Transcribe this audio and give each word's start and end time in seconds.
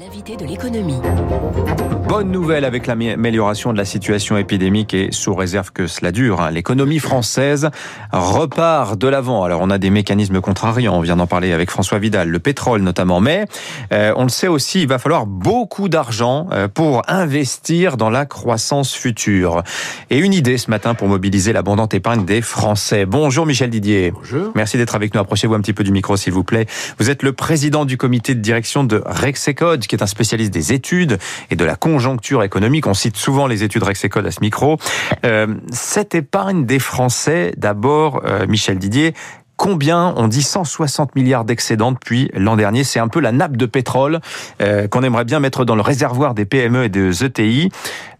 L'invité 0.00 0.36
de 0.36 0.44
l'économie. 0.44 0.98
Bonne 2.08 2.30
nouvelle 2.32 2.64
avec 2.64 2.88
l'amélioration 2.88 3.72
de 3.72 3.78
la 3.78 3.84
situation 3.84 4.36
épidémique 4.36 4.92
et 4.92 5.08
sous 5.12 5.34
réserve 5.34 5.70
que 5.72 5.86
cela 5.86 6.10
dure. 6.10 6.40
hein. 6.40 6.50
L'économie 6.50 6.98
française 6.98 7.70
repart 8.12 8.98
de 8.98 9.06
l'avant. 9.06 9.44
Alors 9.44 9.60
on 9.62 9.70
a 9.70 9.78
des 9.78 9.90
mécanismes 9.90 10.40
contrariants, 10.40 10.96
on 10.96 11.00
vient 11.00 11.16
d'en 11.16 11.28
parler 11.28 11.52
avec 11.52 11.70
François 11.70 11.98
Vidal, 12.00 12.28
le 12.28 12.38
pétrole 12.40 12.82
notamment, 12.82 13.20
mais 13.20 13.46
euh, 13.92 14.12
on 14.16 14.24
le 14.24 14.30
sait 14.30 14.48
aussi, 14.48 14.82
il 14.82 14.88
va 14.88 14.98
falloir 14.98 15.26
beaucoup 15.26 15.88
d'argent 15.88 16.48
euh, 16.52 16.66
pour 16.66 17.02
investir 17.08 17.96
dans 17.96 18.10
la 18.10 18.26
croissance 18.26 18.94
future. 18.94 19.62
Et 20.10 20.18
une 20.18 20.34
idée 20.34 20.58
ce 20.58 20.70
matin 20.70 20.94
pour 20.94 21.06
mobiliser 21.08 21.52
l'abondante 21.52 21.94
épargne 21.94 22.24
des 22.24 22.42
Français. 22.42 23.06
Bonjour 23.06 23.46
Michel 23.46 23.70
Didier. 23.70 24.10
Bonjour. 24.12 24.50
Merci 24.56 24.76
d'être 24.76 24.96
avec 24.96 25.14
nous. 25.14 25.20
Approchez-vous 25.20 25.54
un 25.54 25.60
petit 25.60 25.72
peu 25.72 25.84
du 25.84 25.92
micro 25.92 26.16
s'il 26.16 26.32
vous 26.32 26.44
plaît. 26.44 26.66
Vous 26.98 27.10
êtes 27.10 27.22
le 27.22 27.32
président 27.32 27.84
du 27.84 27.96
comité 27.96 28.34
de 28.34 28.40
direction 28.40 28.82
de 28.84 29.00
Rexecode 29.06 29.83
qui 29.86 29.96
est 29.96 30.02
un 30.02 30.06
spécialiste 30.06 30.52
des 30.52 30.72
études 30.72 31.18
et 31.50 31.56
de 31.56 31.64
la 31.64 31.76
conjoncture 31.76 32.42
économique. 32.42 32.86
On 32.86 32.94
cite 32.94 33.16
souvent 33.16 33.46
les 33.46 33.62
études 33.62 33.82
Rexecode 33.82 34.26
à 34.26 34.30
ce 34.30 34.40
micro. 34.40 34.78
Euh, 35.24 35.46
cette 35.72 36.14
épargne 36.14 36.66
des 36.66 36.78
Français, 36.78 37.52
d'abord, 37.56 38.22
euh, 38.24 38.46
Michel 38.46 38.78
Didier, 38.78 39.14
Combien 39.56 40.12
On 40.16 40.26
dit 40.26 40.42
160 40.42 41.14
milliards 41.14 41.44
d'excédents 41.44 41.92
depuis 41.92 42.28
l'an 42.34 42.56
dernier. 42.56 42.82
C'est 42.82 42.98
un 42.98 43.06
peu 43.06 43.20
la 43.20 43.30
nappe 43.30 43.56
de 43.56 43.66
pétrole 43.66 44.20
euh, 44.60 44.88
qu'on 44.88 45.02
aimerait 45.04 45.24
bien 45.24 45.38
mettre 45.38 45.64
dans 45.64 45.76
le 45.76 45.80
réservoir 45.80 46.34
des 46.34 46.44
PME 46.44 46.84
et 46.84 46.88
des 46.88 47.24
ETI. 47.24 47.70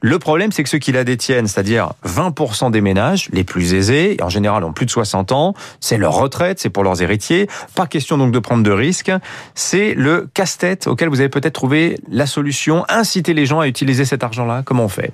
Le 0.05 0.19
problème, 0.19 0.53
c'est 0.53 0.63
que 0.63 0.69
ceux 0.69 0.77
qui 0.77 0.93
la 0.93 1.03
détiennent, 1.03 1.47
c'est-à-dire 1.47 1.95
20% 2.07 2.71
des 2.71 2.83
ménages 2.83 3.31
les 3.33 3.43
plus 3.43 3.73
aisés, 3.73 4.17
et 4.19 4.23
en 4.23 4.29
général 4.29 4.63
ont 4.63 4.75
plus 4.75 4.85
de 4.85 4.91
60 4.91 5.33
ans, 5.33 5.55
c'est 5.81 5.97
leur 5.97 6.13
retraite, 6.13 6.61
c'est 6.61 6.69
pour 6.69 6.85
leurs 6.85 7.01
héritiers. 7.01 7.49
Pas 7.75 7.87
question 7.87 8.19
donc 8.19 8.31
de 8.31 8.39
prendre 8.39 8.63
de 8.63 8.71
risques. 8.71 9.11
C'est 9.55 9.95
le 9.95 10.29
casse-tête 10.35 10.89
auquel 10.89 11.09
vous 11.09 11.21
avez 11.21 11.31
peut-être 11.31 11.55
trouvé 11.55 11.99
la 12.11 12.27
solution. 12.27 12.85
Inciter 12.91 13.33
les 13.33 13.47
gens 13.47 13.61
à 13.61 13.67
utiliser 13.67 14.05
cet 14.05 14.23
argent-là. 14.23 14.61
Comment 14.63 14.85
on 14.85 14.89
fait? 14.91 15.11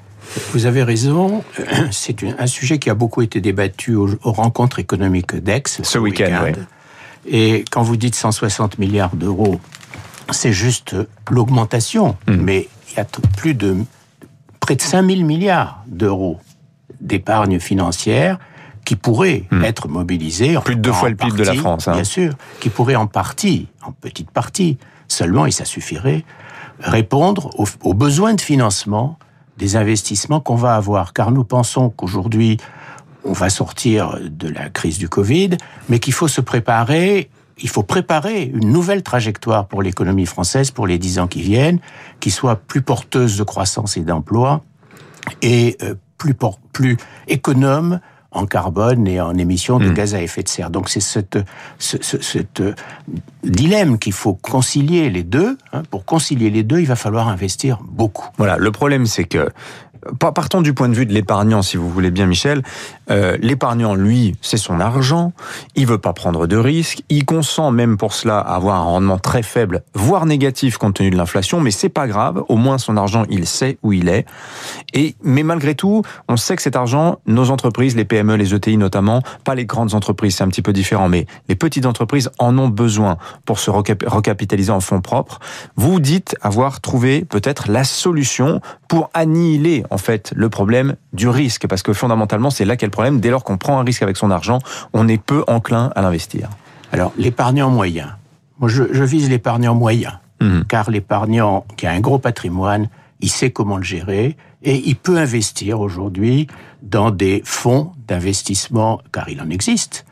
Vous 0.54 0.66
avez 0.66 0.82
raison. 0.82 1.44
C'est 1.92 2.24
un 2.36 2.48
sujet 2.48 2.80
qui 2.80 2.90
a 2.90 2.94
beaucoup 2.94 3.22
été 3.22 3.40
débattu 3.40 3.94
aux, 3.94 4.08
rencontres 4.24 4.80
économiques 4.80 5.36
d'Aix 5.36 5.62
Ce 5.66 5.98
week-end, 5.98 6.46
oui. 6.46 6.52
Et 7.28 7.64
quand 7.70 7.82
vous 7.82 7.96
dites 7.96 8.16
160 8.16 8.80
milliards 8.80 9.14
d'euros, 9.14 9.60
c'est 10.32 10.52
juste 10.52 10.96
l'augmentation. 11.30 12.16
Mm. 12.26 12.34
Mais 12.34 12.68
il 12.90 12.96
y 12.96 13.00
a 13.00 13.06
plus 13.36 13.54
de 13.54 13.76
près 14.70 14.76
de 14.76 14.82
5000 14.82 15.24
milliards 15.24 15.82
d'euros 15.88 16.38
d'épargne 17.00 17.58
financière 17.58 18.38
qui 18.84 18.94
pourraient 18.94 19.42
Mm. 19.50 19.64
être 19.64 19.88
mobilisés. 19.88 20.56
Plus 20.64 20.76
de 20.76 20.80
deux 20.80 20.92
fois 20.92 21.08
le 21.08 21.16
PIB 21.16 21.36
de 21.36 21.42
la 21.42 21.54
France, 21.54 21.88
hein. 21.88 21.92
Bien 21.94 22.04
sûr, 22.04 22.34
qui 22.60 22.68
pourraient 22.70 22.94
en 22.94 23.08
partie, 23.08 23.66
en 23.84 23.90
petite 23.90 24.30
partie 24.30 24.78
seulement, 25.08 25.44
et 25.46 25.50
ça 25.50 25.64
suffirait, 25.64 26.24
répondre 26.78 27.50
aux, 27.58 27.66
aux 27.82 27.94
besoins 27.94 28.34
de 28.34 28.40
financement 28.40 29.18
des 29.58 29.74
investissements 29.74 30.38
qu'on 30.38 30.54
va 30.54 30.76
avoir. 30.76 31.14
Car 31.14 31.32
nous 31.32 31.42
pensons 31.42 31.90
qu'aujourd'hui, 31.90 32.56
on 33.24 33.32
va 33.32 33.50
sortir 33.50 34.18
de 34.22 34.48
la 34.48 34.70
crise 34.70 34.98
du 34.98 35.08
Covid, 35.08 35.50
mais 35.88 35.98
qu'il 35.98 36.12
faut 36.12 36.28
se 36.28 36.40
préparer, 36.40 37.28
il 37.60 37.68
faut 37.68 37.82
préparer 37.82 38.44
une 38.44 38.70
nouvelle 38.72 39.02
trajectoire 39.02 39.66
pour 39.66 39.82
l'économie 39.82 40.26
française 40.26 40.70
pour 40.70 40.86
les 40.86 40.98
dix 40.98 41.18
ans 41.18 41.26
qui 41.26 41.42
viennent, 41.42 41.78
qui 42.20 42.30
soit 42.30 42.56
plus 42.56 42.82
porteuse 42.82 43.36
de 43.38 43.42
croissance 43.44 43.96
et 43.96 44.00
d'emploi 44.00 44.62
et 45.42 45.76
euh, 45.82 45.94
plus, 46.72 46.96
économe 47.28 48.00
en 48.32 48.46
carbone 48.46 49.06
et 49.08 49.20
en 49.20 49.34
émissions 49.36 49.78
de 49.78 49.88
Mm. 49.88 49.94
gaz 49.94 50.14
à 50.14 50.22
effet 50.22 50.42
de 50.42 50.48
serre. 50.48 50.70
Donc 50.70 50.88
c'est 50.88 51.00
cette, 51.00 51.38
ce, 51.78 51.96
ce- 52.00 52.20
cette, 52.22 52.60
euh, 52.60 52.74
dilemme 53.42 53.98
qu'il 53.98 54.12
faut 54.12 54.34
concilier 54.34 55.10
les 55.10 55.22
deux. 55.24 55.58
hein. 55.72 55.82
Pour 55.90 56.04
concilier 56.04 56.50
les 56.50 56.62
deux, 56.62 56.80
il 56.80 56.86
va 56.86 56.96
falloir 56.96 57.28
investir 57.28 57.78
beaucoup. 57.82 58.28
Voilà, 58.38 58.56
le 58.56 58.70
problème 58.70 59.06
c'est 59.06 59.24
que 59.24 59.48
pa- 60.18 60.30
partons 60.32 60.60
du 60.62 60.74
point 60.74 60.88
de 60.88 60.94
vue 60.94 61.06
de 61.06 61.12
l'épargnant, 61.12 61.62
si 61.62 61.76
vous 61.76 61.90
voulez 61.90 62.10
bien, 62.12 62.26
Michel. 62.26 62.62
Euh, 63.10 63.36
l'épargnant, 63.40 63.94
lui, 63.94 64.36
c'est 64.40 64.56
son 64.56 64.80
argent. 64.80 65.32
Il 65.74 65.86
veut 65.86 65.98
pas 65.98 66.12
prendre 66.12 66.46
de 66.46 66.56
risques. 66.56 67.02
Il 67.08 67.24
consent 67.24 67.70
même 67.70 67.96
pour 67.96 68.14
cela 68.14 68.38
à 68.38 68.54
avoir 68.54 68.76
un 68.76 68.84
rendement 68.84 69.18
très 69.18 69.42
faible, 69.42 69.82
voire 69.94 70.26
négatif 70.26 70.78
compte 70.78 70.94
tenu 70.94 71.10
de 71.10 71.16
l'inflation. 71.16 71.60
Mais 71.60 71.70
c'est 71.70 71.88
pas 71.88 72.06
grave. 72.06 72.44
Au 72.48 72.56
moins, 72.56 72.78
son 72.78 72.96
argent, 72.96 73.24
il 73.30 73.46
sait 73.46 73.78
où 73.82 73.92
il 73.92 74.08
est. 74.08 74.26
Et 74.94 75.14
mais 75.22 75.42
malgré 75.42 75.74
tout, 75.74 76.02
on 76.28 76.36
sait 76.36 76.56
que 76.56 76.62
cet 76.62 76.76
argent, 76.76 77.18
nos 77.26 77.50
entreprises, 77.50 77.96
les 77.96 78.04
PME, 78.04 78.36
les 78.36 78.54
ETI 78.54 78.76
notamment, 78.76 79.22
pas 79.44 79.54
les 79.54 79.64
grandes 79.66 79.94
entreprises, 79.94 80.36
c'est 80.36 80.44
un 80.44 80.48
petit 80.48 80.62
peu 80.62 80.72
différent, 80.72 81.08
mais 81.08 81.26
les 81.48 81.54
petites 81.56 81.86
entreprises 81.86 82.30
en 82.38 82.56
ont 82.58 82.68
besoin 82.68 83.16
pour 83.44 83.58
se 83.58 83.70
recap- 83.70 84.06
recapitaliser 84.06 84.72
en 84.72 84.80
fonds 84.80 85.00
propres. 85.00 85.40
Vous 85.76 86.00
dites 86.00 86.36
avoir 86.42 86.80
trouvé 86.80 87.24
peut-être 87.24 87.70
la 87.70 87.84
solution 87.84 88.60
pour 88.88 89.10
annihiler 89.14 89.84
en 89.90 89.98
fait 89.98 90.32
le 90.34 90.48
problème 90.48 90.96
du 91.12 91.28
risque, 91.28 91.66
parce 91.68 91.82
que 91.82 91.92
fondamentalement 91.92 92.50
c'est 92.50 92.64
là 92.64 92.76
qu'est 92.76 92.86
le 92.86 92.90
problème. 93.00 93.20
Dès 93.20 93.30
lors 93.30 93.44
qu'on 93.44 93.58
prend 93.58 93.78
un 93.80 93.84
risque 93.84 94.02
avec 94.02 94.16
son 94.16 94.30
argent, 94.30 94.58
on 94.92 95.08
est 95.08 95.20
peu 95.22 95.44
enclin 95.46 95.90
à 95.96 96.02
l'investir. 96.02 96.48
Alors, 96.92 97.12
l'épargnant 97.16 97.70
moyen. 97.70 98.16
Moi, 98.58 98.68
je, 98.68 98.84
je 98.92 99.04
vise 99.04 99.28
l'épargnant 99.30 99.74
moyen. 99.74 100.20
Mhm. 100.40 100.64
Car 100.68 100.90
l'épargnant 100.90 101.64
qui 101.76 101.86
a 101.86 101.92
un 101.92 102.00
gros 102.00 102.18
patrimoine, 102.18 102.88
il 103.20 103.30
sait 103.30 103.50
comment 103.50 103.76
le 103.76 103.82
gérer 103.82 104.36
et 104.62 104.76
il 104.86 104.96
peut 104.96 105.18
investir 105.18 105.80
aujourd'hui 105.80 106.46
dans 106.82 107.10
des 107.10 107.42
fonds 107.44 107.92
d'investissement, 108.08 109.00
car 109.12 109.28
il 109.28 109.40
en 109.40 109.50
existe, 109.50 110.04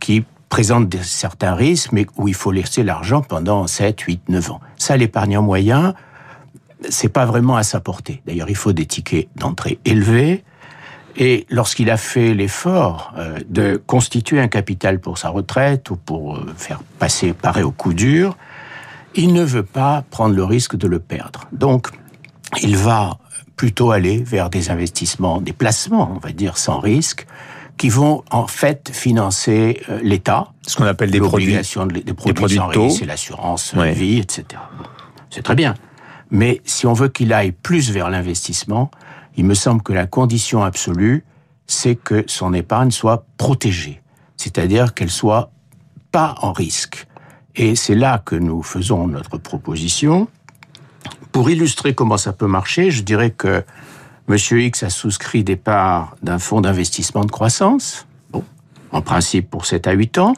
qui 0.00 0.24
présentent 0.48 0.88
des- 0.88 1.02
certains 1.02 1.54
risques, 1.54 1.92
mais 1.92 2.06
où 2.16 2.28
il 2.28 2.34
faut 2.34 2.52
laisser 2.52 2.82
l'argent 2.82 3.20
pendant 3.22 3.66
7, 3.66 4.00
8, 4.00 4.28
9 4.28 4.50
ans. 4.50 4.60
Ça, 4.76 4.96
l'épargnant 4.96 5.42
moyen, 5.42 5.94
c'est 6.88 7.08
pas 7.08 7.24
vraiment 7.26 7.56
à 7.56 7.62
sa 7.62 7.80
portée. 7.80 8.22
D'ailleurs, 8.26 8.48
il 8.50 8.56
faut 8.56 8.72
des 8.72 8.86
tickets 8.86 9.28
d'entrée 9.36 9.78
élevés. 9.84 10.44
Et 11.16 11.46
lorsqu'il 11.48 11.90
a 11.90 11.96
fait 11.96 12.34
l'effort 12.34 13.12
euh, 13.16 13.38
de 13.48 13.80
constituer 13.86 14.40
un 14.40 14.48
capital 14.48 14.98
pour 15.00 15.18
sa 15.18 15.28
retraite 15.28 15.90
ou 15.90 15.96
pour 15.96 16.36
euh, 16.36 16.46
faire 16.56 16.80
passer 16.98 17.32
parer 17.32 17.62
au 17.62 17.70
coup 17.70 17.94
dur, 17.94 18.36
il 19.14 19.32
ne 19.32 19.44
veut 19.44 19.62
pas 19.62 20.04
prendre 20.10 20.34
le 20.34 20.44
risque 20.44 20.74
de 20.76 20.88
le 20.88 20.98
perdre. 20.98 21.44
Donc, 21.52 21.88
il 22.62 22.76
va 22.76 23.18
plutôt 23.56 23.92
aller 23.92 24.22
vers 24.24 24.50
des 24.50 24.70
investissements, 24.70 25.40
des 25.40 25.52
placements, 25.52 26.10
on 26.16 26.18
va 26.18 26.32
dire, 26.32 26.58
sans 26.58 26.80
risque, 26.80 27.26
qui 27.76 27.88
vont 27.88 28.24
en 28.30 28.48
fait 28.48 28.90
financer 28.92 29.80
euh, 29.88 30.00
l'État, 30.02 30.48
Ce 30.66 30.76
qu'on 30.76 30.84
appelle 30.84 31.10
des 31.12 31.20
produits. 31.20 31.54
de- 31.54 32.00
des 32.00 32.12
produits, 32.14 32.34
produits 32.34 32.56
sans 32.56 32.70
taux. 32.70 32.84
risque, 32.86 32.98
c'est 33.00 33.06
l'assurance 33.06 33.72
Ouais. 33.74 33.92
vie, 33.92 34.18
etc. 34.18 34.44
C'est 35.30 35.42
très 35.42 35.54
bien. 35.54 35.74
Mais 36.30 36.60
si 36.64 36.86
on 36.86 36.92
veut 36.92 37.08
qu'il 37.08 37.32
aille 37.32 37.52
plus 37.52 37.90
vers 37.92 38.10
l'investissement, 38.10 38.90
il 39.36 39.44
me 39.44 39.54
semble 39.54 39.82
que 39.82 39.92
la 39.92 40.06
condition 40.06 40.62
absolue, 40.62 41.24
c'est 41.66 41.96
que 41.96 42.24
son 42.26 42.54
épargne 42.54 42.90
soit 42.90 43.26
protégée. 43.36 44.02
C'est-à-dire 44.36 44.94
qu'elle 44.94 45.10
soit 45.10 45.50
pas 46.12 46.34
en 46.42 46.52
risque. 46.52 47.06
Et 47.56 47.76
c'est 47.76 47.94
là 47.94 48.22
que 48.24 48.36
nous 48.36 48.62
faisons 48.62 49.06
notre 49.06 49.38
proposition. 49.38 50.28
Pour 51.32 51.50
illustrer 51.50 51.94
comment 51.94 52.16
ça 52.16 52.32
peut 52.32 52.46
marcher, 52.46 52.90
je 52.90 53.02
dirais 53.02 53.30
que 53.30 53.64
Monsieur 54.28 54.62
X 54.62 54.82
a 54.82 54.90
souscrit 54.90 55.44
des 55.44 55.56
parts 55.56 56.16
d'un 56.22 56.38
fonds 56.38 56.60
d'investissement 56.60 57.24
de 57.24 57.30
croissance, 57.30 58.06
bon, 58.30 58.42
en 58.90 59.02
principe 59.02 59.50
pour 59.50 59.66
7 59.66 59.86
à 59.86 59.92
8 59.92 60.18
ans, 60.18 60.34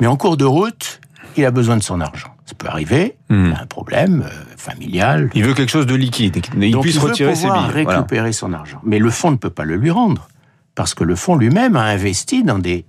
mais 0.00 0.06
en 0.06 0.16
cours 0.16 0.36
de 0.36 0.44
route, 0.44 1.00
il 1.36 1.44
a 1.44 1.50
besoin 1.50 1.76
de 1.76 1.82
son 1.82 2.00
argent. 2.00 2.33
Ça 2.46 2.54
peut 2.54 2.68
arriver, 2.68 3.16
il 3.30 3.54
a 3.56 3.62
un 3.62 3.66
problème 3.66 4.22
euh, 4.22 4.44
familial. 4.58 5.30
Il 5.34 5.44
veut 5.44 5.54
quelque 5.54 5.70
chose 5.70 5.86
de 5.86 5.94
liquide, 5.94 6.34
Donc 6.54 6.82
puisse 6.82 6.96
il 6.96 7.00
veut 7.00 7.08
retirer 7.08 7.34
ses 7.34 7.46
pouvoir. 7.46 7.70
Voilà. 7.70 7.96
récupérer 7.96 8.32
son 8.32 8.52
argent. 8.52 8.80
Mais 8.84 8.98
le 8.98 9.08
fonds 9.08 9.30
ne 9.30 9.36
peut 9.36 9.50
pas 9.50 9.64
le 9.64 9.76
lui 9.76 9.90
rendre, 9.90 10.28
parce 10.74 10.92
que 10.94 11.04
le 11.04 11.16
fonds 11.16 11.36
lui-même 11.36 11.74
a 11.74 11.84
investi 11.84 12.42
dans 12.42 12.58
des 12.58 12.84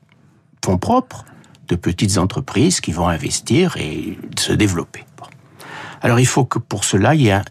fonds 0.63 0.77
propres 0.77 1.23
de 1.69 1.75
petites 1.75 2.17
entreprises 2.17 2.81
qui 2.81 2.91
vont 2.91 3.07
investir 3.07 3.77
et 3.77 4.17
se 4.37 4.51
développer. 4.51 5.05
Bon. 5.17 5.25
Alors 6.01 6.19
il 6.19 6.27
faut 6.27 6.43
que 6.45 6.59
pour 6.59 6.83
cela, 6.83 7.15
il 7.15 7.21
y 7.21 7.27
ait 7.29 7.33
un 7.33 7.45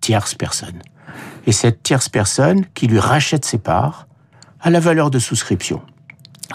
tierce 0.00 0.34
personne. 0.34 0.80
Et 1.46 1.52
cette 1.52 1.82
tierce 1.82 2.08
personne 2.08 2.64
qui 2.74 2.86
lui 2.86 2.98
rachète 2.98 3.44
ses 3.44 3.58
parts 3.58 4.06
à 4.60 4.70
la 4.70 4.80
valeur 4.80 5.10
de 5.10 5.18
souscription. 5.18 5.82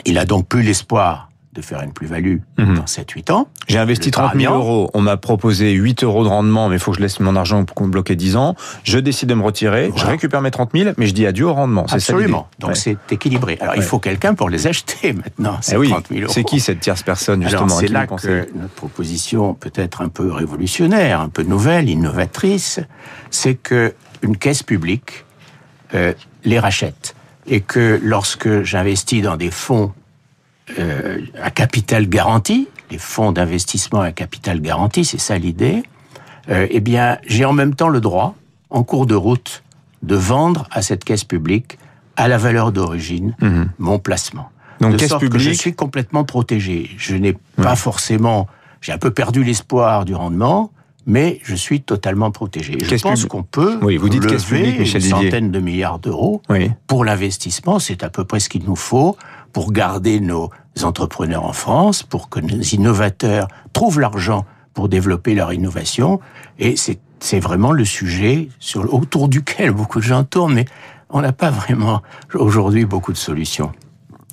Il 0.06 0.18
a 0.18 0.26
donc 0.26 0.48
plus 0.48 0.64
l'espoir 0.64 1.25
de 1.56 1.62
faire 1.62 1.82
une 1.82 1.94
plus-value 1.94 2.38
Mhm. 2.58 2.76
dans 2.76 2.86
7-8 2.86 3.32
ans. 3.32 3.48
J'ai 3.68 3.78
investi 3.80 4.10
Le 4.10 4.12
30 4.12 4.34
000 4.34 4.42
épargnant. 4.44 4.60
euros. 4.60 4.90
On 4.94 5.02
m'a 5.02 5.16
proposé 5.18 5.72
8 5.72 6.04
euros 6.04 6.24
de 6.24 6.30
rendement, 6.30 6.68
mais 6.70 6.76
il 6.76 6.80
faut 6.80 6.92
que 6.92 6.98
je 6.98 7.02
laisse 7.02 7.20
mon 7.22 7.36
argent 7.36 7.64
pour 7.64 7.76
qu'on 7.76 7.86
me 7.88 7.92
bloque 7.92 8.12
10 8.12 8.36
ans. 8.36 8.56
Je 8.84 9.00
décide 9.00 9.30
de 9.30 9.34
me 9.36 9.44
retirer. 9.44 9.92
Je 9.96 10.06
récupère 10.06 10.42
mes 10.42 10.52
30 10.52 10.72
000, 10.74 10.92
mais 10.98 11.08
je 11.08 11.14
dis 11.14 11.26
adieu 11.26 11.46
au 11.48 11.54
rendement. 11.54 11.88
Ça. 11.88 11.96
Absolument. 11.96 12.48
Donc 12.60 12.72
Ouais. 12.72 12.76
c'est 12.76 12.98
équilibré. 13.12 13.58
Alors 13.62 13.76
il 13.76 13.82
faut 13.82 14.00
quelqu'un 14.00 14.34
pour 14.36 14.50
les 14.50 14.68
acheter 14.68 15.14
maintenant, 15.14 15.58
ces 15.62 15.74
Eh 15.76 15.78
oui. 15.78 15.90
30 15.90 16.08
000 16.10 16.22
euros. 16.24 16.32
C'est 16.34 16.44
qui 16.44 16.60
cette 16.60 16.82
tierce 16.82 17.04
personne, 17.04 17.42
justement 17.42 17.70
c'est 17.70 17.88
là 17.88 18.06
que 18.06 18.48
notre 18.56 18.74
proposition 18.74 19.54
peut 19.54 19.72
être 19.76 20.02
un 20.02 20.10
peu 20.10 20.32
révolutionnaire, 20.32 21.22
un 21.22 21.30
peu 21.30 21.44
nouvelle, 21.44 21.90
innovatrice, 21.90 22.80
c'est 23.32 23.56
que 23.56 23.94
une 24.22 24.38
caisse 24.38 24.64
publique 24.64 25.26
euh, 25.94 26.14
les 26.44 26.60
rachète 26.60 27.16
et 27.48 27.62
que 27.62 28.00
lorsque 28.04 28.64
j'investis 28.64 29.22
dans 29.22 29.38
des 29.38 29.52
fonds 29.52 29.94
euh, 30.80 31.20
à 31.42 31.52
capital 31.52 32.08
garanti, 32.08 32.68
les 32.92 32.98
fonds 32.98 33.32
d'investissement 33.32 34.02
à 34.02 34.12
capital 34.12 34.62
garanti, 34.62 35.06
c'est 35.06 35.20
ça 35.20 35.38
l'idée, 35.38 35.84
euh, 36.50 36.68
eh 36.70 36.80
bien, 36.80 37.18
j'ai 37.28 37.46
en 37.46 37.54
même 37.54 37.76
temps 37.76 37.90
le 37.90 38.02
droit, 38.02 38.36
en 38.70 38.84
cours 38.84 39.06
de 39.06 39.16
route, 39.16 39.64
de 40.04 40.16
vendre 40.16 40.68
à 40.72 40.82
cette 40.82 41.04
caisse 41.04 41.24
publique, 41.24 41.78
à 42.16 42.28
la 42.28 42.38
valeur 42.38 42.72
d'origine, 42.72 43.36
Mhm. 43.42 43.70
mon 43.80 44.00
placement. 44.00 44.50
Donc, 44.82 44.94
de 44.94 44.98
caisse 44.98 45.10
sorte 45.10 45.22
que 45.28 45.38
je 45.38 45.44
publique- 45.46 45.60
suis 45.62 45.74
complètement 45.74 46.24
protégé. 46.26 46.90
Je 46.98 47.16
n'ai 47.16 47.36
pas 47.62 47.76
forcément, 47.76 48.48
j'ai 48.82 48.92
un 48.92 48.98
peu 48.98 49.12
perdu 49.12 49.44
l'espoir 49.44 50.06
du 50.06 50.14
rendement, 50.14 50.72
mais 51.08 51.40
je 51.44 51.56
suis 51.56 51.82
totalement 51.82 52.32
protégé. 52.32 52.74
Je 52.82 52.90
Caisse 52.90 53.02
pense 53.02 53.20
publique- 53.22 53.32
qu'on 53.32 53.44
peut 53.44 53.78
Oui, 53.82 53.98
vous 53.98 54.10
dites 54.10 54.24
lever 54.26 54.38
publique, 54.74 54.94
une 54.96 55.02
centaine 55.02 55.52
de 55.52 55.60
milliards 55.60 56.00
d'euros 56.00 56.42
Oui. 56.50 56.72
pour 56.88 57.06
l'investissement. 57.06 57.80
C'est 57.80 58.04
à 58.04 58.10
peu 58.10 58.26
près 58.26 58.40
ce 58.40 58.50
qu'il 58.50 58.64
nous 58.66 58.76
faut 58.76 59.16
pour 59.56 59.72
garder 59.72 60.20
nos 60.20 60.50
entrepreneurs 60.84 61.46
en 61.46 61.54
France, 61.54 62.04
pour 62.04 62.28
que 62.28 62.42
nos 62.42 62.62
innovateurs 62.62 63.48
trouvent 63.72 64.02
l'argent 64.02 64.46
pour 64.74 64.90
développer 64.90 65.34
leur 65.34 65.54
innovation. 65.54 66.20
Et 66.60 66.76
c'est 66.76 67.40
vraiment 67.40 67.72
le 67.72 67.86
sujet 67.86 68.50
sur, 68.60 68.94
autour 68.94 69.30
duquel 69.30 69.72
beaucoup 69.72 70.00
de 70.00 70.04
gens 70.04 70.26
tournent, 70.26 70.56
mais 70.56 70.66
on 71.10 71.22
n'a 71.22 71.32
pas 71.32 71.52
vraiment 71.52 72.02
aujourd'hui 72.34 72.84
beaucoup 72.84 73.14
de 73.14 73.18
solutions. 73.18 73.72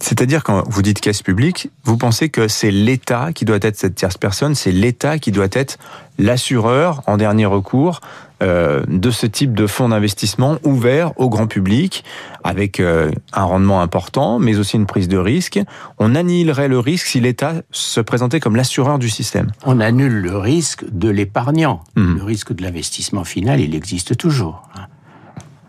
C'est-à-dire 0.03 0.43
quand 0.43 0.65
vous 0.69 0.83
dites 0.83 1.01
caisse 1.01 1.23
publique, 1.23 1.71
vous 1.85 1.97
pensez 1.97 2.29
que 2.29 2.49
c'est 2.49 2.73
l'État 2.73 3.33
qui 3.33 3.45
doit 3.45 3.59
être 3.63 3.77
cette 3.77 3.95
tierce 3.95 4.19
personne, 4.19 4.57
c'est 4.57 4.73
l'État 4.73 5.19
qui 5.19 5.31
doit 5.31 5.47
être 5.53 5.79
l'assureur 6.19 7.03
en 7.07 7.17
dernier 7.17 7.47
recours 7.47 8.01
euh, 8.43 8.83
de 8.89 9.13
ce 9.13 9.27
type 9.27 9.55
de 9.55 9.69
fonds 9.69 9.91
d'investissement 9.91 10.59
ouvert 10.65 11.13
au 11.21 11.29
grand 11.29 11.47
public 11.47 12.03
avec 12.43 12.81
euh, 12.81 13.13
un 13.33 13.45
rendement 13.45 13.81
important, 13.81 14.41
mais 14.41 14.59
aussi 14.59 14.77
une 14.77 14.87
prise 14.87 15.07
de 15.07 15.19
risque. 15.19 15.61
On 15.99 16.17
annihilerait 16.17 16.67
le 16.67 16.81
risque 16.81 17.07
si 17.07 17.21
l'État 17.21 17.63
se 17.71 18.01
présentait 18.01 18.41
comme 18.41 18.57
l'assureur 18.57 18.99
du 18.99 19.09
système. 19.09 19.53
On 19.65 19.79
annule 19.79 20.15
le 20.15 20.37
risque 20.37 20.85
de 20.91 21.11
l'épargnant. 21.11 21.85
Mhm. 21.95 22.17
Le 22.17 22.25
risque 22.25 22.53
de 22.53 22.63
l'investissement 22.65 23.23
final, 23.23 23.61
il 23.61 23.77
existe 23.77 24.17
toujours. 24.17 24.69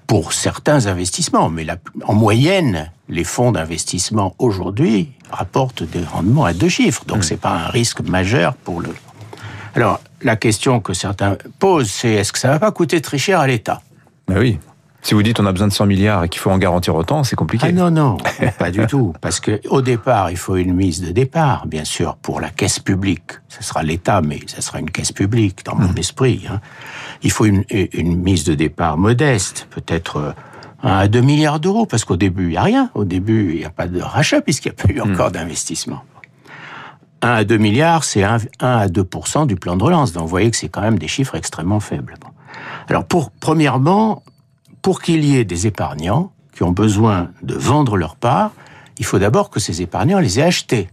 Pour 0.07 0.33
certains 0.33 0.85
investissements, 0.87 1.49
mais 1.49 1.63
la- 1.63 1.77
en 2.05 2.13
moyenne, 2.13 2.91
les 3.09 3.23
fonds 3.23 3.51
d'investissement 3.51 4.35
aujourd'hui 4.37 5.11
rapportent 5.31 5.83
des 5.83 6.03
rendements 6.03 6.45
à 6.45 6.53
deux 6.53 6.69
chiffres. 6.69 7.03
Donc 7.05 7.23
c'est 7.23 7.37
pas 7.37 7.51
un 7.51 7.67
risque 7.67 8.01
majeur 8.01 8.53
pour 8.55 8.81
le. 8.81 8.89
Alors 9.75 9.99
la 10.21 10.35
question 10.35 10.79
que 10.79 10.93
certains 10.93 11.37
posent, 11.59 11.89
c'est 11.89 12.11
est-ce 12.11 12.31
que 12.31 12.39
ça 12.39 12.49
va 12.49 12.59
pas 12.59 12.71
coûter 12.71 13.01
très 13.01 13.17
cher 13.17 13.39
à 13.39 13.47
l'État? 13.47 13.81
Ben 14.27 14.37
oui. 14.37 14.59
Si 15.03 15.13
vous 15.13 15.21
dites 15.21 15.39
on 15.41 15.45
a 15.45 15.51
besoin 15.51 15.67
de 15.67 15.73
100 15.73 15.85
milliards 15.85 16.23
et 16.23 16.29
qu'il 16.29 16.39
faut 16.39 16.49
en 16.49 16.57
garantir 16.57 16.95
autant, 16.95 17.25
c'est 17.25 17.35
compliqué. 17.35 17.67
Ah 17.69 17.71
non, 17.73 17.91
non, 17.91 18.17
pas 18.57 18.71
du 18.71 18.87
tout. 18.87 19.13
Parce 19.19 19.41
que 19.41 19.59
au 19.67 19.81
départ, 19.81 20.31
il 20.31 20.37
faut 20.37 20.55
une 20.55 20.73
mise 20.73 21.01
de 21.01 21.11
départ, 21.11 21.67
bien 21.67 21.83
sûr, 21.83 22.15
pour 22.15 22.39
la 22.39 22.49
caisse 22.49 22.79
publique. 22.79 23.33
Ce 23.49 23.61
sera 23.63 23.83
l'État, 23.83 24.21
mais 24.21 24.39
ce 24.47 24.61
sera 24.61 24.79
une 24.79 24.89
caisse 24.89 25.11
publique, 25.11 25.65
dans 25.65 25.75
mon 25.75 25.93
esprit. 25.95 26.45
hein. 26.49 26.61
Il 27.21 27.31
faut 27.31 27.45
une, 27.45 27.65
une 27.69 28.15
mise 28.17 28.45
de 28.45 28.53
départ 28.53 28.97
modeste, 28.97 29.67
peut-être 29.71 30.17
euh, 30.17 30.31
1 30.83 30.89
à 30.97 31.07
2 31.09 31.19
milliards 31.21 31.59
d'euros, 31.59 31.85
parce 31.85 32.05
qu'au 32.05 32.15
début, 32.17 32.45
il 32.45 32.49
n'y 32.51 32.57
a 32.57 32.63
rien. 32.63 32.89
Au 32.93 33.03
début, 33.03 33.51
il 33.51 33.57
n'y 33.59 33.65
a 33.65 33.69
pas 33.69 33.87
de 33.87 34.01
rachat, 34.01 34.41
puisqu'il 34.41 34.69
n'y 34.71 34.75
a 34.79 34.83
pas 34.87 34.93
eu 34.93 35.01
encore 35.01 35.31
d'investissement. 35.31 36.01
1 37.21 37.29
à 37.29 37.43
2 37.43 37.57
milliards, 37.57 38.03
c'est 38.05 38.23
1, 38.23 38.37
à 38.59 38.87
2 38.87 39.07
du 39.47 39.55
plan 39.57 39.75
de 39.75 39.83
relance. 39.83 40.13
Donc 40.13 40.23
vous 40.23 40.29
voyez 40.29 40.49
que 40.49 40.57
c'est 40.57 40.69
quand 40.69 40.81
même 40.81 40.97
des 40.99 41.07
chiffres 41.09 41.35
extrêmement 41.35 41.79
faibles. 41.79 42.15
Alors, 42.89 43.05
pour, 43.05 43.31
premièrement, 43.31 44.23
pour 44.83 45.01
qu'il 45.01 45.25
y 45.25 45.37
ait 45.37 45.45
des 45.45 45.65
épargnants 45.65 46.31
qui 46.53 46.61
ont 46.61 46.71
besoin 46.71 47.31
de 47.41 47.55
vendre 47.55 47.97
leur 47.97 48.15
part, 48.15 48.51
il 48.99 49.05
faut 49.05 49.17
d'abord 49.17 49.49
que 49.49 49.59
ces 49.59 49.81
épargnants 49.81 50.19
les 50.19 50.39
aient 50.39 50.43
achetés. 50.43 50.89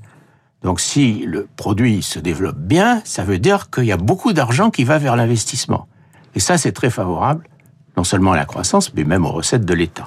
Donc 0.63 0.81
si 0.81 1.25
le 1.27 1.49
produit 1.57 2.03
se 2.03 2.19
développe 2.19 2.57
bien, 2.57 3.03
ça 3.05 3.25
veut 3.25 3.39
dire 3.39 3.69
qu'il 3.69 3.85
y 3.85 3.93
a 3.93 3.97
beaucoup 3.99 4.33
d'argent 4.33 4.71
qui 4.71 4.85
va 4.85 4.99
vers 4.99 5.17
l'investissement. 5.17 5.89
Et 6.35 6.41
ça, 6.41 6.57
c'est 6.57 6.73
très 6.73 6.89
favorable, 6.89 7.49
non 7.97 8.05
seulement 8.05 8.33
à 8.33 8.37
la 8.37 8.45
croissance, 8.45 8.95
mais 8.95 9.05
même 9.05 9.27
aux 9.27 9.33
recettes 9.33 9.65
de 9.65 9.75
l'État. 9.75 10.07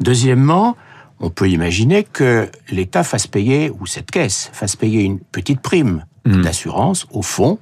Deuxièmement, 0.00 0.76
on 1.18 1.30
peut 1.30 1.50
imaginer 1.50 2.04
que 2.04 2.48
l'État 2.70 3.02
fasse 3.02 3.26
payer, 3.26 3.70
ou 3.80 3.86
cette 3.86 4.12
caisse, 4.12 4.50
fasse 4.52 4.76
payer 4.76 5.02
une 5.02 5.18
petite 5.18 5.60
prime 5.60 6.04
d'assurance 6.24 7.06
au 7.10 7.22
fonds, 7.22 7.58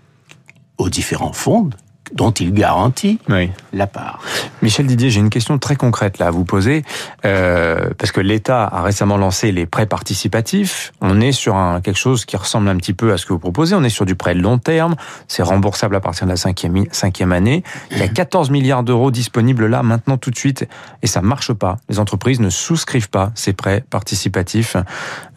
aux 0.77 0.91
différents 0.91 1.33
fonds 1.33 1.71
dont 2.13 2.31
il 2.31 2.53
garantit 2.53 3.19
Oui. 3.29 3.51
la 3.73 3.87
part. 3.87 4.21
Michel 4.63 4.87
Didier, 4.87 5.11
j'ai 5.11 5.21
une 5.21 5.31
question 5.31 5.59
très 5.59 5.77
concrète 5.77 6.19
là 6.19 6.29
à 6.29 6.31
vous 6.31 6.45
poser, 6.45 6.85
euh, 7.25 7.91
parce 7.99 8.13
que 8.13 8.21
l'État 8.21 8.65
a 8.65 8.83
récemment 8.83 9.17
lancé 9.17 9.53
les 9.53 9.67
prêts 9.67 9.87
participatifs. 9.87 10.93
On 11.01 11.21
est 11.21 11.33
sur 11.33 11.57
un, 11.57 11.81
quelque 11.81 11.99
chose 11.99 12.25
qui 12.25 12.37
ressemble 12.37 12.69
un 12.69 12.77
petit 12.77 12.93
peu 12.95 13.13
à 13.13 13.19
ce 13.19 13.27
que 13.27 13.33
vous 13.33 13.39
proposez. 13.39 13.75
On 13.75 13.85
est 13.85 13.89
sur 13.91 14.07
du 14.07 14.15
prêt 14.15 14.35
de 14.35 14.41
long 14.41 14.59
terme. 14.59 14.95
C'est 15.29 15.43
remboursable 15.43 15.97
à 15.97 16.01
partir 16.01 16.27
de 16.27 16.31
la 16.33 16.37
cinquième, 16.37 16.85
cinquième 16.93 17.33
année. 17.33 17.63
Il 17.91 17.99
y 17.99 18.03
a 18.03 18.09
14 18.09 18.51
milliards 18.51 18.83
d'euros 18.83 19.11
disponibles 19.11 19.67
là 19.67 19.83
maintenant 19.83 20.17
tout 20.17 20.31
de 20.31 20.39
suite, 20.39 20.67
et 21.03 21.07
ça 21.07 21.23
marche 21.23 21.53
pas. 21.53 21.77
Les 21.89 21.99
entreprises 21.99 22.41
ne 22.41 22.51
souscrivent 22.51 23.11
pas 23.11 23.33
ces 23.35 23.53
prêts 23.53 23.85
participatifs. 23.91 24.77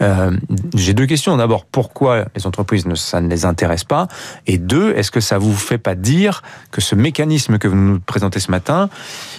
Euh, 0.02 0.32
j'ai 0.76 0.94
deux 0.94 1.06
questions. 1.06 1.36
D'abord, 1.38 1.66
pourquoi 1.66 2.26
les 2.36 2.48
entreprises 2.48 2.86
ne, 2.86 2.96
ça 2.96 3.22
ne 3.22 3.28
les 3.30 3.46
intéresse 3.46 3.84
pas? 3.84 4.08
Et 4.48 4.58
deux, 4.58 4.94
est-ce 4.96 5.12
que 5.12 5.20
ça 5.20 5.38
vous 5.38 5.56
fait 5.56 5.78
pas 5.78 5.96
dire 5.96 6.42
que 6.72 6.82
ce 6.82 6.96
mécanisme 6.96 7.58
que 7.58 7.68
vous 7.68 7.76
nous 7.76 8.00
présentez 8.00 8.40
ce 8.40 8.52
matin, 8.52 8.90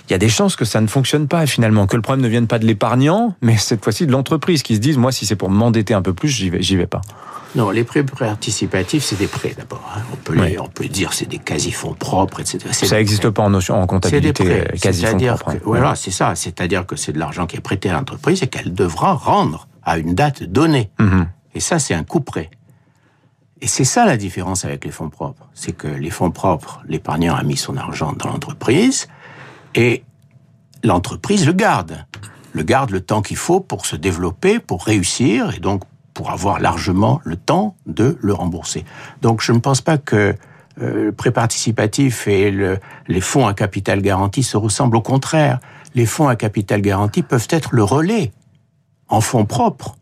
il 0.08 0.12
y 0.12 0.14
a 0.14 0.18
des 0.18 0.28
chances 0.28 0.56
que 0.56 0.64
ça 0.64 0.80
ne 0.80 0.86
fonctionne 0.86 1.28
pas 1.28 1.46
finalement, 1.46 1.86
que 1.86 1.96
le 1.96 2.02
problème 2.02 2.24
ne 2.24 2.28
vienne 2.28 2.46
pas 2.46 2.58
de 2.58 2.66
l'épargnant, 2.66 3.34
mais 3.42 3.56
cette 3.56 3.82
fois-ci 3.84 4.06
de 4.06 4.12
l'entreprise 4.12 4.62
qui 4.62 4.74
se 4.74 4.80
dise, 4.80 4.96
moi, 4.98 5.12
si 5.12 5.26
c'est 5.26 5.36
pour 5.36 5.50
m'endetter 5.50 5.94
un 5.94 6.02
peu 6.02 6.12
plus, 6.12 6.28
j'y 6.28 6.50
vais, 6.50 6.62
j'y 6.62 6.76
vais 6.76 6.86
pas. 6.86 7.00
Non, 7.56 7.70
les 7.70 7.82
prêts 7.82 8.04
participatifs, 8.04 9.02
c'est 9.04 9.18
des 9.18 9.26
prêts 9.26 9.54
d'abord. 9.56 9.82
hein. 9.96 10.02
On 10.12 10.16
peut 10.16 10.34
les- 10.34 10.40
Oui. 10.40 10.56
on 10.60 10.68
peut 10.68 10.86
dire 10.86 11.12
c'est 11.12 11.28
des 11.28 11.38
quasi-fonds 11.38 11.94
propres, 11.94 12.40
etc. 12.40 12.58
C'est 12.70 12.86
Ça 12.86 12.96
n'existe 12.96 13.28
pas 13.30 13.42
en, 13.42 13.50
notion, 13.50 13.74
en 13.74 13.80
C'est 13.80 13.86
des 13.86 13.88
comptabilité 14.32 14.44
prêts. 14.44 14.68
euh, 14.72 14.76
quasi 14.80 15.00
fonds 15.02 15.08
C'est-à-dire 15.08 15.34
propres. 15.36 15.58
que, 15.58 15.64
voilà, 15.64 15.94
c'est 15.96 16.12
ça. 16.12 16.34
C'est-à-dire 16.36 16.86
que 16.86 16.94
c'est 16.94 17.12
de 17.12 17.18
l'argent 17.18 17.46
qui 17.46 17.56
est 17.56 17.60
prêté 17.60 17.90
à 17.90 17.94
l'entreprise 17.94 18.42
et 18.42 18.46
qu'elle 18.46 18.72
devra 18.72 19.14
rendre 19.14 19.66
à 19.82 19.98
une 19.98 20.14
date 20.14 20.44
donnée. 20.44 20.90
Mhm. 21.00 21.26
Et 21.56 21.60
ça, 21.60 21.80
c'est 21.80 21.94
un 21.94 22.04
coup 22.04 22.20
prêt. 22.20 22.50
Et 23.62 23.66
c'est 23.66 23.84
ça 23.84 24.06
la 24.06 24.16
différence 24.16 24.64
avec 24.64 24.84
les 24.84 24.90
fonds 24.90 25.10
propres. 25.10 25.46
C'est 25.54 25.72
que 25.72 25.86
les 25.86 26.10
fonds 26.10 26.30
propres, 26.30 26.80
l'épargnant 26.88 27.34
a 27.34 27.42
mis 27.42 27.56
son 27.56 27.76
argent 27.76 28.12
dans 28.14 28.28
l'entreprise 28.28 29.08
et 29.74 30.02
l'entreprise 30.82 31.46
le 31.46 31.52
garde. 31.52 32.06
Le 32.52 32.62
garde 32.62 32.90
le 32.90 33.00
temps 33.00 33.22
qu'il 33.22 33.36
faut 33.36 33.60
pour 33.60 33.86
se 33.86 33.96
développer, 33.96 34.58
pour 34.58 34.84
réussir 34.84 35.54
et 35.54 35.60
donc 35.60 35.82
pour 36.14 36.30
avoir 36.30 36.58
largement 36.58 37.20
le 37.24 37.36
temps 37.36 37.76
de 37.86 38.18
le 38.20 38.32
rembourser. 38.32 38.84
Donc 39.22 39.42
je 39.42 39.52
ne 39.52 39.58
pense 39.58 39.80
pas 39.82 39.98
que 39.98 40.34
euh, 40.80 41.04
le 41.04 41.12
prêt 41.12 41.30
participatif 41.30 42.26
et 42.28 42.50
le- 42.50 42.78
les 43.08 43.20
fonds 43.20 43.46
à 43.46 43.54
capital 43.54 44.00
garanti 44.00 44.42
se 44.42 44.56
ressemblent. 44.56 44.96
Au 44.96 45.02
contraire, 45.02 45.60
les 45.94 46.06
fonds 46.06 46.28
à 46.28 46.36
capital 46.36 46.80
garanti 46.80 47.22
peuvent 47.22 47.46
être 47.50 47.70
le 47.72 47.84
relais 47.84 48.32
en 49.08 49.20
fonds 49.20 49.44
propres 49.44 49.96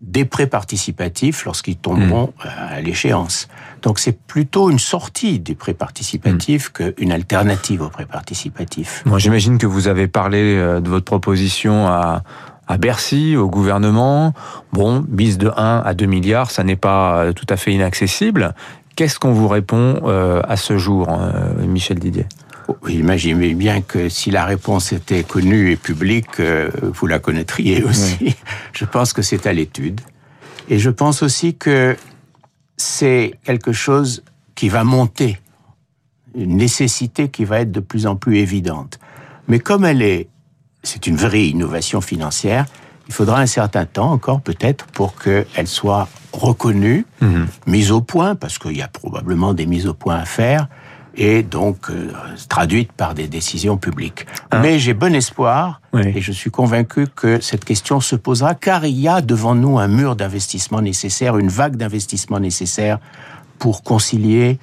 des 0.00 0.24
prêts 0.24 0.46
participatifs 0.46 1.44
lorsqu'ils 1.44 1.76
tomberont 1.76 2.32
euh, 2.44 2.76
à 2.76 2.80
l'échéance. 2.80 3.48
Donc 3.82 3.98
c'est 3.98 4.18
plutôt 4.18 4.70
une 4.70 4.78
sortie 4.78 5.38
des 5.40 5.54
prêts 5.54 5.74
participatifs 5.74 6.70
qu'une 6.70 7.12
alternative 7.12 7.82
aux 7.82 7.88
prêts 7.88 8.06
participatifs. 8.06 9.02
Moi, 9.06 9.18
j'imagine 9.18 9.58
que 9.58 9.66
vous 9.66 9.88
avez 9.88 10.08
parlé 10.08 10.56
euh, 10.56 10.80
de 10.80 10.88
votre 10.88 11.04
proposition 11.04 11.86
à, 11.86 12.22
à 12.66 12.76
Bercy, 12.78 13.36
au 13.36 13.48
gouvernement. 13.48 14.34
Bon, 14.72 15.04
mise 15.08 15.38
de 15.38 15.50
1 15.56 15.82
à 15.84 15.94
2 15.94 16.06
milliards, 16.06 16.50
ça 16.50 16.64
n'est 16.64 16.76
pas 16.76 17.18
euh, 17.18 17.32
tout 17.32 17.46
à 17.48 17.56
fait 17.56 17.72
inaccessible. 17.72 18.54
Qu'est-ce 18.96 19.18
qu'on 19.18 19.32
vous 19.32 19.48
répond 19.48 20.00
euh, 20.04 20.42
à 20.48 20.56
ce 20.56 20.76
jour, 20.76 21.08
Michel 21.60 22.00
Didier? 22.00 22.26
Imaginez 22.88 23.54
bien 23.54 23.80
que 23.80 24.08
si 24.08 24.30
la 24.30 24.44
réponse 24.44 24.92
était 24.92 25.24
connue 25.24 25.70
et 25.70 25.76
publique, 25.76 26.40
euh, 26.40 26.70
vous 26.82 27.06
la 27.06 27.18
connaîtriez 27.18 27.82
aussi. 27.82 28.36
Je 28.72 28.84
pense 28.84 29.12
que 29.12 29.22
c'est 29.22 29.46
à 29.46 29.52
l'étude. 29.52 30.00
Et 30.70 30.78
je 30.78 30.90
pense 30.90 31.22
aussi 31.22 31.54
que 31.54 31.96
c'est 32.76 33.34
quelque 33.44 33.72
chose 33.72 34.22
qui 34.54 34.68
va 34.68 34.84
monter, 34.84 35.38
une 36.34 36.56
nécessité 36.56 37.30
qui 37.30 37.46
va 37.46 37.60
être 37.60 37.72
de 37.72 37.80
plus 37.80 38.06
en 38.06 38.16
plus 38.16 38.36
évidente. 38.38 38.98
Mais 39.48 39.60
comme 39.60 39.86
elle 39.86 40.02
est, 40.02 40.28
c'est 40.82 41.06
une 41.06 41.16
vraie 41.16 41.46
innovation 41.46 42.02
financière, 42.02 42.66
il 43.08 43.14
faudra 43.14 43.40
un 43.40 43.46
certain 43.46 43.86
temps 43.86 44.12
encore 44.12 44.42
peut-être 44.42 44.84
pour 44.86 45.14
qu'elle 45.16 45.66
soit 45.66 46.06
reconnue, 46.32 47.06
mise 47.66 47.90
au 47.90 48.02
point, 48.02 48.34
parce 48.34 48.58
qu'il 48.58 48.76
y 48.76 48.82
a 48.82 48.88
probablement 48.88 49.54
des 49.54 49.64
mises 49.64 49.86
au 49.86 49.94
point 49.94 50.16
à 50.16 50.26
faire, 50.26 50.68
et 51.20 51.42
donc 51.42 51.90
euh, 51.90 52.12
traduite 52.48 52.92
par 52.92 53.12
des 53.12 53.26
décisions 53.26 53.76
publiques. 53.76 54.24
Mais 54.62 54.78
j'ai 54.78 54.94
bon 54.94 55.14
espoir, 55.14 55.80
Oui. 55.92 56.02
et 56.14 56.20
je 56.20 56.30
suis 56.32 56.50
convaincu 56.50 57.06
que 57.14 57.40
cette 57.40 57.64
question 57.64 58.00
se 58.00 58.14
posera, 58.16 58.54
car 58.54 58.86
il 58.86 58.98
y 58.98 59.08
a 59.08 59.20
devant 59.20 59.56
nous 59.56 59.78
un 59.80 59.88
mur 59.88 60.14
d'investissement 60.14 60.80
nécessaire, 60.80 61.36
une 61.36 61.48
vague 61.48 61.76
d'investissement 61.76 62.38
nécessaire 62.38 62.98
pour 63.58 63.82
concilier 63.82 64.58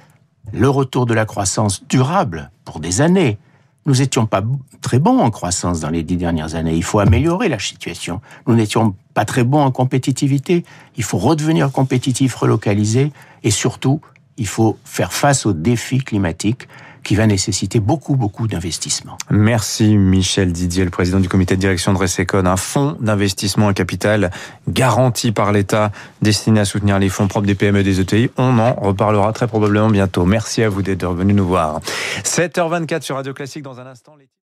le 0.52 0.70
retour 0.70 1.04
de 1.04 1.12
la 1.12 1.26
croissance 1.26 1.84
durable 1.88 2.50
pour 2.64 2.80
des 2.80 3.02
années. 3.02 3.38
Nous 3.84 4.00
étions 4.00 4.26
pas 4.26 4.42
très 4.80 4.98
bons 4.98 5.18
en 5.20 5.30
croissance 5.30 5.80
dans 5.80 5.90
les 5.90 6.02
dix 6.02 6.16
dernières 6.16 6.54
années. 6.54 6.74
Il 6.74 6.82
faut 6.82 6.98
améliorer 7.00 7.48
la 7.48 7.58
situation. 7.58 8.20
Nous 8.46 8.54
n'étions 8.54 8.94
pas 9.14 9.24
très 9.24 9.44
bons 9.44 9.60
en 9.62 9.70
compétitivité. 9.70 10.64
Il 10.96 11.04
faut 11.04 11.18
redevenir 11.18 11.70
compétitif, 11.70 12.34
relocalisé, 12.34 13.12
et 13.44 13.50
surtout, 13.50 14.00
il 14.38 14.46
faut 14.46 14.78
faire 14.84 15.12
face 15.12 15.46
aux 15.46 15.52
défis 15.52 15.98
climatiques 15.98 16.68
qui 17.06 17.14
va 17.14 17.28
nécessiter 17.28 17.78
beaucoup, 17.78 18.16
beaucoup 18.16 18.48
d'investissements. 18.48 19.16
Merci 19.30 19.96
Michel 19.96 20.50
Didier, 20.50 20.84
le 20.84 20.90
président 20.90 21.20
du 21.20 21.28
comité 21.28 21.54
de 21.54 21.60
direction 21.60 21.92
de 21.92 21.98
Resecon, 21.98 22.44
un 22.46 22.56
fonds 22.56 22.96
d'investissement 23.00 23.68
en 23.68 23.72
capital 23.72 24.32
garanti 24.66 25.30
par 25.30 25.52
l'État 25.52 25.92
destiné 26.20 26.58
à 26.58 26.64
soutenir 26.64 26.98
les 26.98 27.08
fonds 27.08 27.28
propres 27.28 27.46
des 27.46 27.54
PME 27.54 27.78
et 27.78 27.84
des 27.84 28.00
ETI. 28.00 28.30
On 28.36 28.58
en 28.58 28.74
reparlera 28.74 29.32
très 29.32 29.46
probablement 29.46 29.88
bientôt. 29.88 30.24
Merci 30.24 30.64
à 30.64 30.68
vous 30.68 30.82
d'être 30.82 31.06
revenu 31.06 31.32
nous 31.32 31.46
voir. 31.46 31.80
7h24 32.24 33.02
sur 33.02 33.14
Radio 33.14 33.32
Classique 33.32 33.62
dans 33.62 33.78
un 33.78 33.86
instant. 33.86 34.16